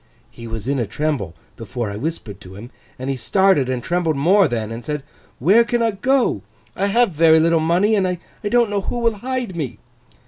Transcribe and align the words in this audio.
He 0.31 0.47
was 0.47 0.67
in 0.67 0.79
a 0.79 0.87
tremble 0.87 1.35
before 1.55 1.91
I 1.91 1.95
whispered 1.95 2.41
to 2.41 2.55
him, 2.55 2.71
and 2.97 3.07
he 3.07 3.15
started 3.15 3.69
and 3.69 3.83
trembled 3.83 4.15
more 4.15 4.47
then, 4.47 4.71
and 4.71 4.83
said, 4.83 5.03
"Where 5.37 5.63
can 5.63 5.83
I 5.83 5.91
go? 5.91 6.41
I 6.75 6.87
have 6.87 7.11
very 7.11 7.39
little 7.39 7.59
money, 7.59 7.93
and 7.93 8.07
I 8.07 8.17
don't 8.49 8.71
know 8.71 8.81
who 8.81 8.97
will 8.97 9.17
hide 9.19 9.55
me!" 9.55 9.77